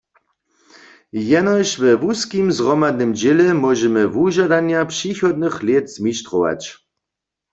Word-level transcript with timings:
Jenož 1.31 1.69
we 1.81 1.91
wuskim 2.03 2.47
zhromadnym 2.57 3.11
dźěle 3.19 3.47
móžemy 3.61 4.03
wužadanja 4.15 4.81
přichodnych 4.91 5.57
lět 5.67 5.85
zmištrować. 5.95 6.61